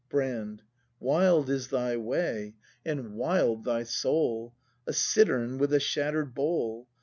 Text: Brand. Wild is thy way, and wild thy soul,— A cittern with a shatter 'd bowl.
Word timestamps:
Brand. 0.09 0.63
Wild 0.99 1.47
is 1.47 1.67
thy 1.67 1.95
way, 1.95 2.55
and 2.83 3.13
wild 3.13 3.65
thy 3.65 3.83
soul,— 3.83 4.55
A 4.87 4.93
cittern 4.93 5.59
with 5.59 5.71
a 5.75 5.79
shatter 5.79 6.23
'd 6.25 6.33
bowl. 6.33 6.87